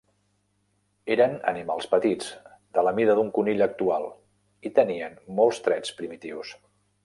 Eren 1.15 1.35
animals 1.51 1.89
petits, 1.91 2.31
de 2.79 2.85
la 2.87 2.95
mida 3.01 3.17
d'un 3.19 3.31
conill 3.37 3.63
actual 3.69 4.11
i 4.71 4.75
tenien 4.81 5.23
molts 5.41 5.65
trets 5.69 5.97
primitius. 6.01 6.61